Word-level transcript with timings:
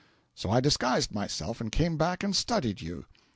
So 0.33 0.49
I 0.49 0.61
disguised 0.61 1.11
myself 1.13 1.61
and 1.61 1.71
came 1.71 1.95
back 1.95 2.23
and 2.23 2.35
studied 2.35 2.81
you. 2.81 3.05